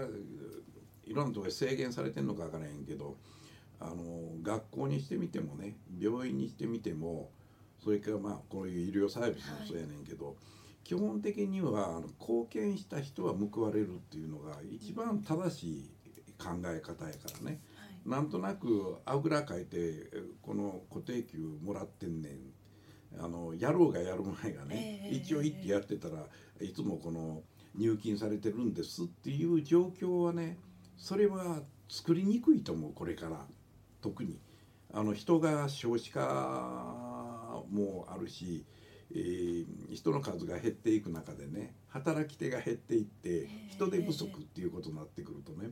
[1.05, 3.17] いろんなところで制限されてんのか分からへんけど
[3.81, 3.95] あの
[4.43, 7.31] 学校にしてみてもね病院にしてみても
[7.83, 10.37] それからまあこういう医療サービスもそうやねんけど、
[10.85, 15.91] 基本的にはあの貢献した人は報われるっていうのが一番正しい
[16.39, 17.61] 考え方やからね。
[18.07, 20.11] なんとなくあぐらかいて
[20.43, 26.27] この固定給もらってんねんあのやろうがやる前がね、ええ一応行ってやってたら
[26.61, 27.43] いつもこの
[27.75, 30.59] 入金されてるんですっていう状況はね
[30.97, 33.47] それは作りにくいと思うこれから。
[34.05, 34.39] 特に。
[34.93, 38.65] あの人が少子化もあるし、
[39.11, 45.71] えー、人の数が減っていく中でね働き手が減っていって人手不足っていうことになってくるとね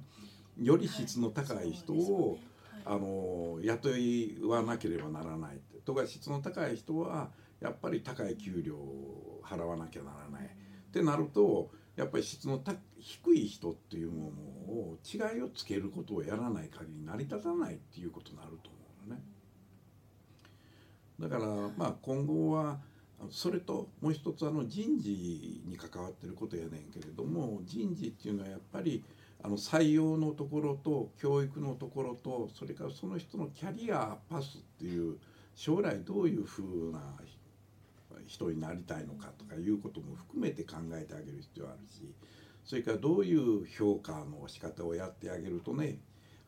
[0.61, 2.39] より質の高い人を、
[2.85, 12.63] あの雇いはなければならないとか質の高い人はやっぱり高い給料を払わなきゃならない、ってなるとやっぱり質の
[12.99, 19.23] 低い人っていうものを違いをつけることをやらない限り成り立たないっていうことになると思うのね。
[21.21, 22.81] だからまあ今後は
[23.31, 29.05] それともう一つあの人事に関わってることやねんけれども人事っていうのはやっぱり
[29.45, 35.19] あの採用のところと教育のところとそれからその人のキャリアパスっていう
[35.55, 37.42] 将来どういうふうな人
[38.27, 42.15] 人になりたいのかとかいうことも含めて考えてあげる必要あるし
[42.65, 45.99] それからどういう評価の仕方をやってあげるとね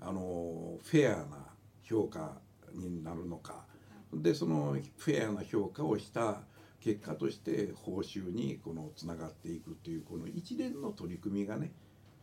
[0.00, 1.46] あのフェアな
[1.83, 2.38] 評価
[2.72, 3.64] になるのか。
[4.12, 6.42] でそのフェアな評価をした
[6.81, 11.72] 結果として報酬にこのつながっていくというこの一連の取り組みがね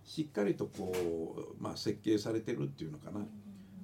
[0.06, 3.26] しっかりとこう、まあ、設計されてるっていうのかな。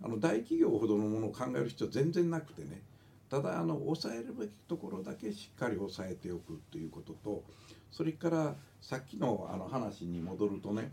[0.04, 2.84] あの大企業ほどのものを考える必要は全然なくてね
[3.30, 7.44] ただあの抑えるべきところだけしっかり抑えておくということと
[7.92, 10.92] それからさっきのあの話に戻るとね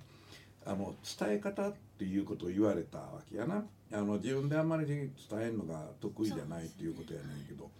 [0.67, 3.65] あの伝え方っていうことを言われたわけやな。
[3.93, 7.71] あの自分であんまり伝えるのが得意じゃないっていうことやねんけど、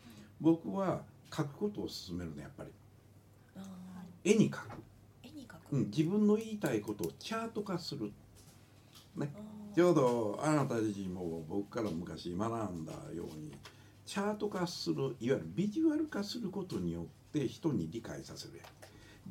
[0.41, 1.01] 僕は
[1.35, 2.71] 書くことを勧めるねやっぱり。
[4.23, 4.85] 絵に描く。
[5.73, 8.13] うん、自分の言いたいことをチャート化する、
[9.17, 9.29] ね、
[9.75, 13.53] ちょうどあなた自身も僕から昔学んだように
[14.07, 18.61] チャート化するいわゆるビジュアル化することによって人に理解させる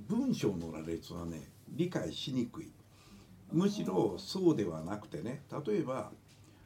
[0.09, 2.71] 文章の羅列はね理解しにくい。
[3.51, 6.11] むしろそうではなくてね例えば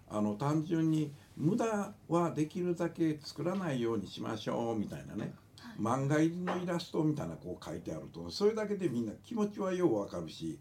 [0.10, 5.34] あの単純に無駄はできるだけ作らないようにしましょうみたいなね。
[5.80, 10.60] 漫画入りのイラストみたいなこう書いてあるとそれだけでみんな気持ちはようわかるし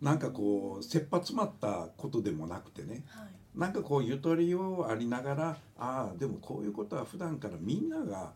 [0.00, 8.32] なんかこう切羽詰まったことでもなくてね、はい、なんかこうゆとりをありながらああでもこういうことは普段からみんなが、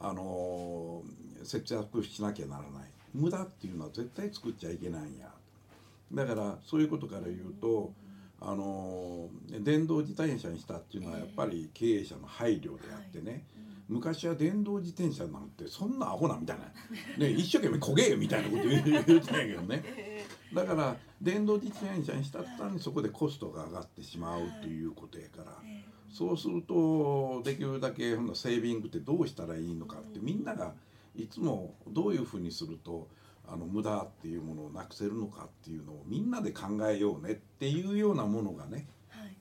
[0.00, 2.90] あのー、節約しなきゃならない。
[3.14, 5.30] 無駄っていうのは絶対作っちゃいけないんや。
[6.12, 7.92] だからそういうことから言うと、
[8.40, 13.42] あのー、電動自転車にしたっていうのはやっぱり経営者の配慮であってね、はい。
[13.88, 16.64] 昔は電動自転車なんてそんなアホなみたいな、
[17.26, 19.84] ね、 一生懸命焦げよみたいなこと言ってたんやけどね。
[20.52, 25.52] だから電動自転車にしたったにそこでコストが上がってしまうということやから。
[26.08, 30.72] そうするとできるだけセービングってどうしたらいいのかってみんなが
[31.14, 33.08] いつもどういうふうにすると
[33.48, 39.36] あの無駄っていうものをなくせるのかっていうのをみんなで考えようねっていうようなものがね、はい、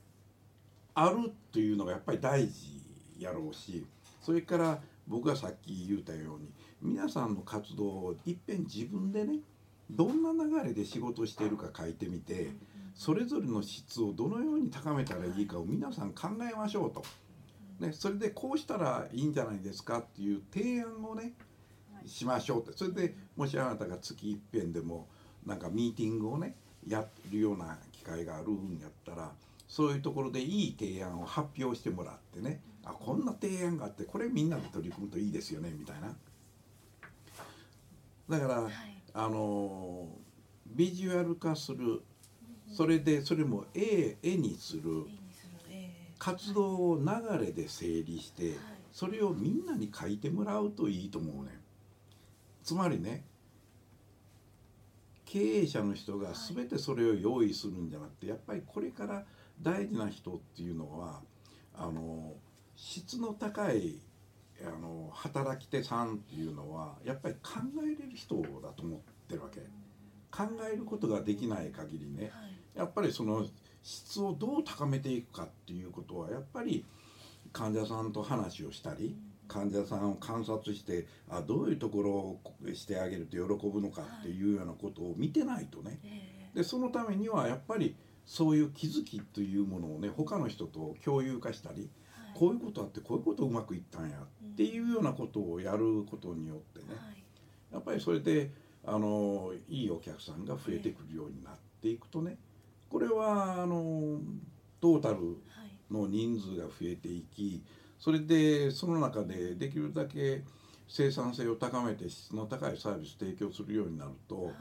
[0.96, 2.82] あるっていうのがやっぱり大事
[3.20, 3.86] やろうし
[4.22, 6.50] それから僕がさっき言うたように
[6.82, 9.40] 皆さんの活動をいっぺん自分でね
[9.90, 12.52] どんな流れで仕事してるか書いてみて
[12.96, 17.04] それぞれの質をどのように高めたらいいかを皆さん考えましょうと。
[17.80, 21.34] ね、それでこうしたらいいんじゃないですかっていう提案をね
[22.06, 22.78] しましょうって。
[22.78, 25.10] それでもしあなたが月いっぺんでも
[25.46, 26.56] なんかミーティングをね
[26.88, 29.34] やるような機会があるんやったら
[29.68, 36.16] そういうところでいい提案を発表してもらってねあこんな提案があってこれみんなで取り組むといいですよねみたいな。
[38.30, 40.10] だから、はい、あの
[40.68, 42.04] ビジュアル化する
[42.74, 45.06] それでそれも絵絵にする
[46.20, 48.54] 活動を流れで整理して
[48.92, 51.52] それをみんなに書いてもらうといいと思うね
[52.62, 53.24] つまりね
[55.24, 59.24] 経営者の人が全てそれを用意するんじゃなくてやっぱりこれから
[59.62, 61.22] 大事な人っていうのは
[61.74, 62.34] あの
[62.76, 64.00] 質の高い
[64.64, 69.62] あの働き手さんっていうのはやっぱり考えれる人だと思ってるわけ。
[70.32, 72.30] 考えることができない限りね、
[72.76, 73.46] やっぱりその
[73.84, 76.84] 質をどう高めていくかっていうことはやっぱり
[77.54, 79.16] 患者さんと話をしたり、
[79.48, 82.42] 患者さんを観察してあどういうところを
[82.74, 86.00] してあげると喜ぶのかっていうようなことを見てないとね、
[86.54, 91.90] でそのためにはやっぱりそういう気づきというものをね他の人と共有化したり
[92.36, 96.86] こういうことあってこういうことうまくいったんやっていうようなことをやることによってね、
[97.72, 98.52] やっぱりそれで
[98.86, 102.38] あのいいお客さんが増えてくるようになっていくとね
[102.90, 104.20] これはあの
[104.82, 105.38] トータル
[105.90, 107.64] の人数が増えていき
[107.98, 110.44] それでその中でできるだけ
[110.88, 114.52] 生産性を高めて質の高いサービス提供するようになると、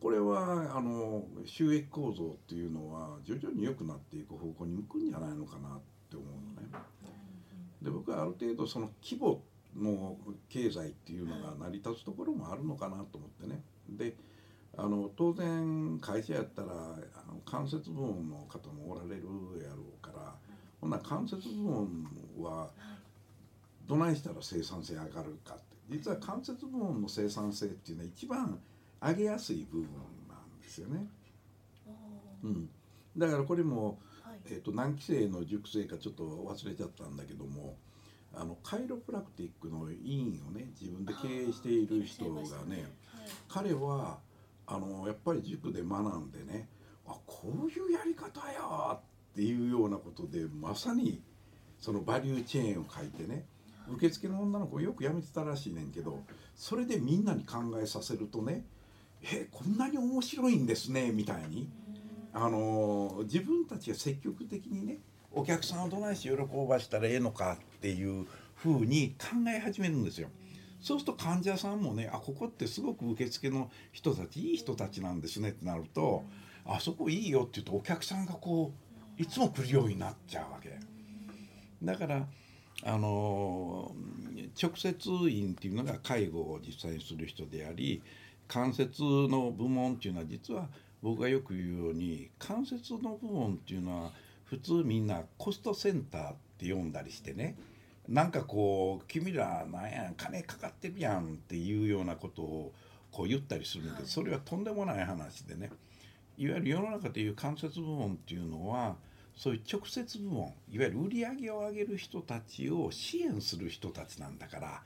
[0.00, 6.91] これはあの収益構造っていうのは徐々に良くなっていく方向に向くんじゃないのかなって思うのね。
[7.82, 9.42] で僕はある程度その規模
[9.76, 10.16] の
[10.48, 13.62] 経済っていうのが成り立つところもあるのかなと思ってね。
[13.88, 14.16] で
[14.76, 16.76] あの当然会社やったらあ
[17.30, 19.22] の間接部門の方もおられる
[19.62, 20.34] やろうから
[20.80, 22.06] ほんなら間接部門
[22.40, 22.70] は
[23.86, 28.58] どないしたら生産性上がるかって実は間接部門の生産性っていうのは一番
[29.02, 29.88] 上げやすい部分
[30.28, 31.06] なんですよね。
[32.42, 32.68] うん、
[33.16, 33.98] だからこれも、
[34.46, 37.76] えーと、何期生の熟成かちょっと忘れちゃったんだけども
[38.34, 42.86] あのカイロプラクティックの委員をね自分で経営している人がね、
[43.48, 44.18] 彼は
[44.66, 46.68] あのやっぱり塾で学んでね
[47.06, 49.00] あこういうやり方やっ
[49.34, 51.20] ていうようなことでまさに
[51.78, 53.44] そのバリューチェーンを書いてね
[53.88, 56.20] 受付の女の子よく辞めてたらしいねんけど
[56.54, 58.64] それでみんなに考えさせるとね
[59.22, 61.68] えこんなに面白いんですねみたいに
[62.32, 64.98] あの自分たちが積極的にね
[65.30, 66.36] お客さんをどないして喜
[66.68, 70.28] ばしたらええのかっていうふうに考え始めるんですよ。
[70.80, 76.24] そうすると患者さんもねあここってすごく受付の人たちいい人たちなんですねってなると
[76.66, 78.72] あそこいいよって言うとお客さんがこ
[79.18, 80.78] ういつも来るようになっちゃうわけ。
[81.82, 82.26] だから
[82.84, 83.94] あの
[84.60, 88.02] 直接員っていうのが介護を実際にする人であり
[88.48, 90.68] 関節の部門っていうのは実は
[91.02, 94.10] 僕がよく言うように関節の部門っていうのは
[94.44, 97.56] 普通みんなコストセンターって呼んだりしてね
[98.08, 102.72] なんかこう君らなんや金かかってるやんっていうようなことを
[103.10, 105.70] こう言ったりするんだけどそれはとんでもない話でね。
[106.38, 108.96] いわゆる世の中でいう関節部門っていうのは
[109.36, 114.82] そういう直接部門いわゆる売り上げを上げる人たちを支援する人たちなんだから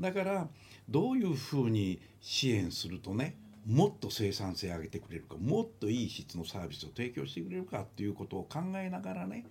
[0.00, 0.48] だから
[0.88, 9.46] どういうふうに支援するとねもっと生産性上げてくれるかもっといい質のサービスを提供してくれるかっていうことを考えながらね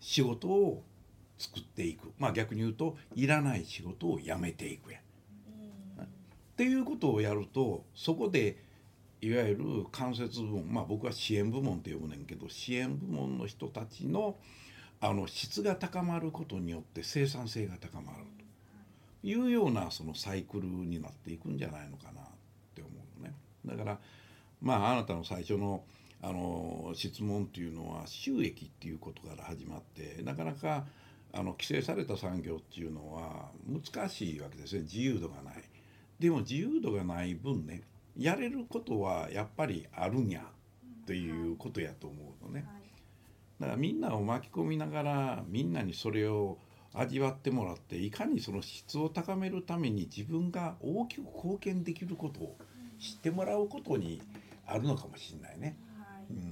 [0.00, 0.82] 仕事を
[1.38, 5.00] 作っていくまあ逆に言うといらない仕事をやめていくや。
[5.00, 6.06] っ
[6.58, 8.56] ていうことをやるとそこで
[9.20, 14.36] いわゆる間接部門まあ僕は支援部門って呼ぶねんけど支援部門の人たちの
[15.00, 18.24] あの質が高まることによって生産性が高まる
[19.22, 22.22] というようなそのサイクルになっていくんじゃないのかな。
[23.68, 23.98] だから
[24.60, 25.84] まああなたの最初の
[26.20, 30.84] あの質問っていうのは収益っていうことから始まってなかなか
[31.32, 35.54] あの規制された産業っていうのは難しいわけですね自由度がない。
[36.18, 37.82] でも自由度がない分ね
[38.16, 40.42] やれることはやっぱりあるんや
[41.06, 42.66] ということやと思うのね。
[43.60, 46.58] だからみんなを巻き込みながらみんなにそれを
[46.94, 52.56] 味わってもらっていかにその質を高めるために自分が大きく貢献できることを
[52.98, 54.20] 知ってもらうことに
[54.66, 55.76] あるのかもしれないね。
[56.30, 56.50] うん、なん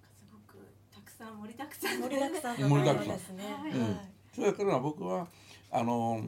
[0.00, 0.58] かすごく
[0.94, 3.16] たくさん盛りだくさん盛りだくさん盛りだくさん。
[3.16, 3.44] ですね。
[3.74, 3.98] うん、
[4.34, 5.26] それから僕は
[5.70, 6.22] あの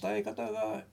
[0.00, 0.84] 伝え方が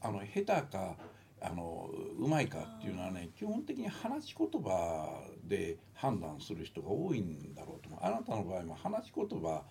[0.00, 0.96] あの下手か
[1.40, 8.00] あのうまいかっていうのはね基本的に話し言葉で判断する人が多いんだろうと思う。
[8.02, 9.62] あなたの場合も話し言葉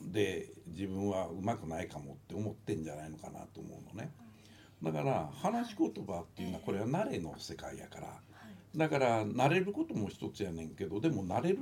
[0.00, 4.12] で自分はうまくないかもって思ってんじゃないのかなと思うのね
[4.82, 8.20] だから話し言葉っていうのはこれは慣れの世界やから。
[8.74, 11.58] だから慣れることも一つやねんけどでも慣れる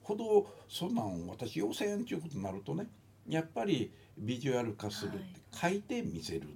[0.00, 2.86] ほどそんなん私要請っていうことになるとね
[3.28, 6.48] やっぱりビジュアル化するって書いて見せる。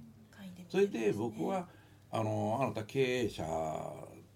[0.69, 1.67] それで僕は
[2.09, 3.43] あのあなた経営者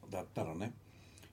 [0.10, 0.74] だったらね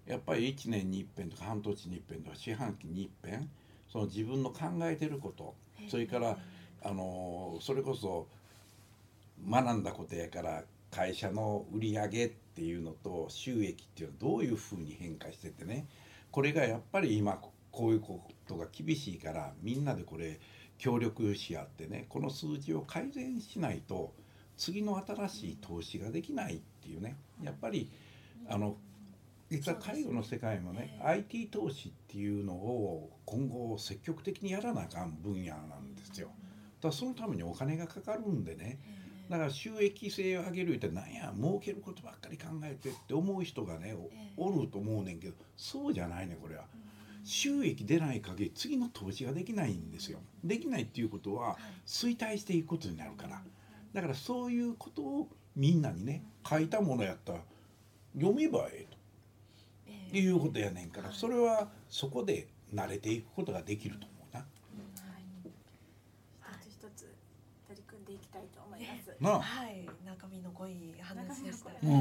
[0.07, 3.51] やっぱり1年に一遍とか半年に一遍とか四半期に一遍
[3.91, 5.55] その自分の考えてること
[5.89, 6.39] それから
[6.83, 8.29] あのそれこそ
[9.47, 15.87] 学んだことやから会社の売り上げっていうのと収益っていうのはどういうふうに変化しててね。
[16.31, 17.39] これがやっぱり今
[17.71, 20.41] こういうことが厳しいからみんなでこれ
[20.79, 24.13] 協力し合ってねこの数字を改善しないと
[24.57, 27.17] 次の新しい投資ができないっていうね。
[27.43, 27.91] やっぱり
[28.49, 28.77] あの
[29.51, 36.29] 実は介護の世界もね IT 投資っていうのを今後積極的にやらなあかん分野なんですよ。
[36.81, 38.79] だからそのためにお金がかかるんでね
[39.29, 43.95] だから収益性を上げるってなんや儲けることばっかり考えてって思う人がね
[44.37, 46.65] おると思うねんけどそうじゃないねこれは。
[47.25, 50.21] 収益出ない限り次の投資ができないんですよ。
[50.43, 53.43] できないっていうことは衰退していくことになるから。
[53.93, 57.41] だからそういうことをみんなにね書いたものやったら
[58.15, 58.97] 読めばええと、
[59.87, 64.45] えー、いうことやねんから、それはそこで慣れていくことができると思うな。
[65.41, 65.51] 一
[66.63, 67.15] つ一つ
[67.67, 69.08] 取り組んでいききたいと思います。
[69.08, 71.93] なあはい中身の濃い話でしたけれ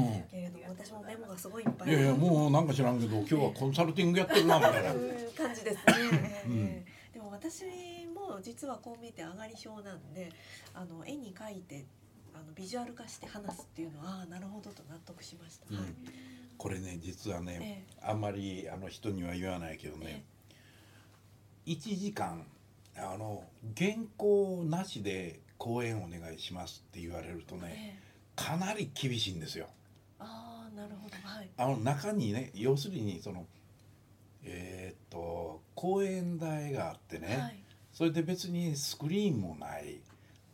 [0.50, 1.92] ども私もメモがすごいいっぱい。
[1.92, 4.92] やいやもうなんか知らんけど 今日はコンサルティングやってるなみたいな。
[4.92, 7.64] うん感じですね、でも私
[8.12, 10.32] も実はこう見て上がり症なんで
[10.74, 11.84] あの絵に描いて
[12.34, 15.76] あのビジュアル化して話すっていうのはああなるほどと納得しました、うん。
[15.76, 15.88] はい。
[16.56, 20.24] これね実はね、えあんまりあの人には言わないけどね、
[21.66, 22.44] 1時間
[22.96, 23.44] あの
[23.76, 29.66] 原稿なしで講演お願いしますって言われるとえねえかなり厳しいんですよ。
[30.18, 31.50] ああなるほどはい。
[31.56, 33.46] あの中にね要するにその
[34.44, 37.62] えーっと講演台があってね、はい。
[37.92, 39.98] それで別にスクリーンもない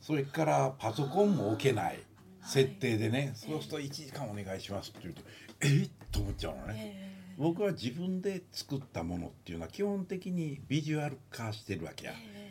[0.00, 1.98] それからパソコンも置けない
[2.46, 5.22] 設定でね、そうすると1時間お願いしますって言うと
[5.60, 6.74] えっと思っちゃうのね。
[6.76, 12.43] ええ僕は自分で作ったものっていうのは基本的にビジュアル化してるわけや、え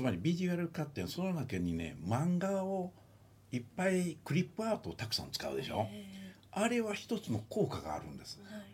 [0.00, 2.90] つまりビジュアル化っていうのはその中にね漫画を
[3.52, 6.06] いっぱいクリップアートをたくさん使うでしょ、え
[6.52, 8.40] あれは一つの効果があるんです。
[8.50, 8.64] えはい。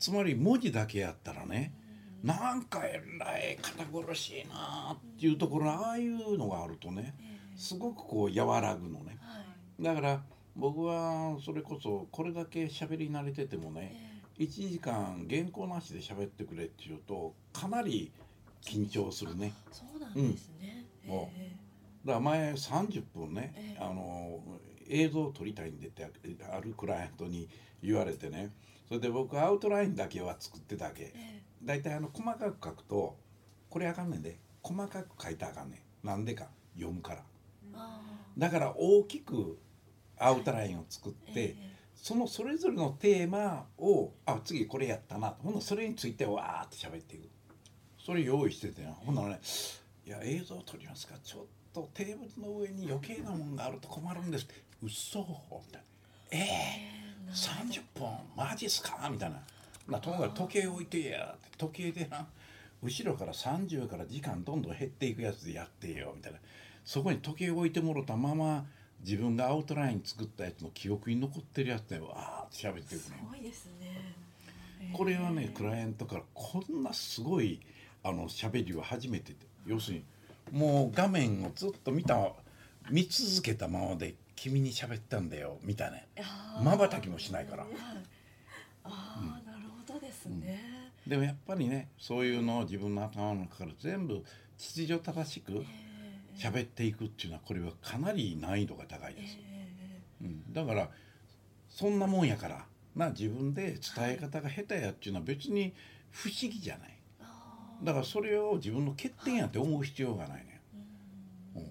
[0.00, 1.72] つまり文字だけやったらね
[2.24, 7.56] なんかえらい堅苦しいなっていうところああいうのがあるとねええ。
[7.56, 9.18] すごくこう和らぐのね。
[9.20, 9.38] は
[9.78, 9.84] い。
[9.84, 10.20] だから
[10.56, 18.10] 僕はそれこそこれだけ喋り慣れててもねえ1時間原稿なしで喋ってくれっていうとかなり
[18.64, 19.52] 緊張するね。
[19.70, 21.12] えそうなんですね、うん。
[21.12, 21.56] ええ。
[22.04, 23.82] だから前30分ね、ええ。
[23.82, 24.40] あの
[24.88, 27.48] 映像を撮りたいんでってあるクライアントに
[27.82, 28.52] 言われてね。
[28.88, 31.12] それで僕アウトラインだけは作ってただけ。
[31.14, 33.16] え大体あの細かく書くと
[33.70, 34.38] これあかんねんで。
[34.62, 36.06] 細かく書いたらあかんねん。
[36.06, 36.48] なんでか。
[36.74, 37.24] 読むから。
[38.38, 39.58] だから大きく
[40.18, 41.72] アウトラインを作って、ーええ。
[41.94, 47.28] そのそれぞれのテーマをあ次これやったなほんならそれについてわーって喋っていく。
[47.98, 49.40] それ用意しててなほんならね
[50.06, 51.14] 「いや映像撮りますか？
[51.22, 54.46] ちょっとテーブルの上に余計なもんがあると困るんです」
[54.82, 55.20] うっそ
[55.66, 55.86] みたいな
[56.32, 56.40] 「ええ。
[56.40, 59.40] ええ30分マジっすか?」みたいな
[59.88, 62.26] 「なともかく時計置いてや」って時計でな。
[62.82, 66.40] 後ろから30から時間どんどん減っていくやつでやってよみたいな。
[66.84, 68.66] そこに時計置いてもろたまま
[69.04, 73.72] 自分がアウトライン作ったやつの記憶に残ってるやつでわーって喋っていくすねごいですね、
[74.80, 77.60] ええこれはねクライアントからこんなすごい
[78.02, 80.04] あの喋りは初めてで要するに
[80.50, 82.32] もう画面をずっと見た
[82.90, 86.62] 見続けたままで君に喋ったんだよみたいな。
[86.62, 87.62] まばたきもしないから。
[87.62, 87.72] はい
[88.84, 94.24] ああ、なるほどですね、でもやっぱりねそういうのを自分の頭の中から全部
[94.58, 95.62] 秩序正しくええ
[96.36, 99.68] 喋っていくっていうのはこれはかなり難易度が高いです、え。
[100.22, 100.88] うん、だから
[101.68, 102.64] そんなもんやから
[102.96, 105.72] な自分で伝え方が下手やっていうのは別に
[106.10, 106.91] 不思議じゃない
[107.82, 110.60] だからそれを自分の欠点やって思う必要がないね
[111.56, 111.62] うん。
[111.62, 111.68] うん。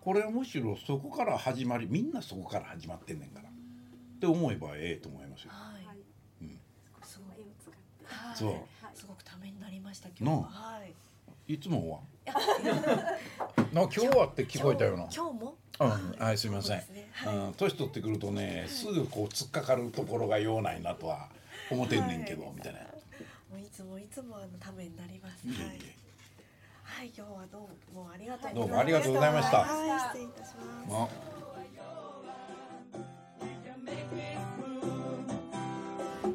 [0.00, 3.48] これはむしろそこから始まりみんなそこから始まってんねんから。
[3.48, 3.52] っ
[4.20, 5.50] て思えばええと思いますよ。
[5.52, 5.96] はい、はい
[6.42, 6.60] うん。
[7.02, 7.80] すごい絵を使って。
[8.06, 8.36] はい。
[8.36, 8.50] そう。
[8.50, 8.60] はい。
[8.94, 10.40] すごくためになりました今日は。
[10.42, 10.94] なはい。
[11.52, 12.00] いつもは？
[13.72, 15.08] な今日はって聞こえたよな。
[15.14, 15.56] 今日も？
[15.80, 15.88] うん。
[16.18, 16.38] はい。
[16.38, 16.78] すみません。
[16.78, 17.10] ね。
[17.12, 17.36] はい。
[17.36, 17.54] うん。
[17.54, 21.28] 年取ってくるとねすぐこう突っかかるところが用ないなとは
[21.70, 22.52] 思ってんねんけど、はい。
[22.54, 22.80] みたいな。
[23.54, 25.46] もういつもいつもあのためになります。
[25.46, 25.78] はい。
[26.82, 29.58] はい今日はどうもありがとうどうもありがとうございました。
[29.58, 29.68] はい
[30.16, 30.90] 失礼いたします。
[30.90, 31.08] まあ。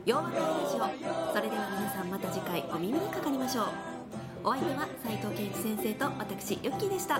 [0.05, 1.35] 洋和会ラジオ。
[1.35, 3.65] それでは皆さんまた次回お耳にかかりましょう。
[4.45, 7.19] お相手は斉藤健一先生と私ユッキーでした。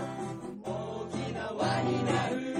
[0.64, 2.59] 大きな輪になる